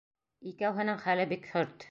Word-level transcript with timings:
Икәүһенең 0.53 0.99
хәле 1.05 1.29
бик 1.35 1.49
хөрт. 1.53 1.79